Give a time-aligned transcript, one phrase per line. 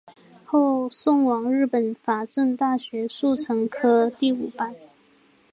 [0.43, 4.73] 后送往日本法政大学速成科第五班。